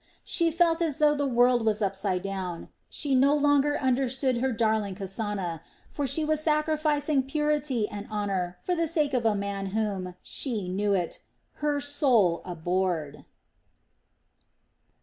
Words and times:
She 0.23 0.49
felt 0.49 0.81
as 0.81 0.97
though 0.97 1.13
the 1.13 1.27
world 1.27 1.63
was 1.63 1.79
upside 1.79 2.23
down. 2.23 2.69
She 2.89 3.13
no 3.13 3.35
longer 3.35 3.77
understood 3.77 4.37
her 4.39 4.51
darling 4.51 4.95
Kasana; 4.95 5.61
for 5.91 6.07
she 6.07 6.25
was 6.25 6.39
sacrificing 6.41 7.21
purity 7.21 7.87
and 7.87 8.07
honor 8.09 8.57
for 8.63 8.73
the 8.73 8.87
sake 8.87 9.13
of 9.13 9.27
a 9.27 9.35
man 9.35 9.67
whom 9.67 10.15
she 10.23 10.67
knew 10.69 10.95
it 10.95 11.19
her 11.61 11.79
soul 11.79 12.41
abhorred. 12.45 13.25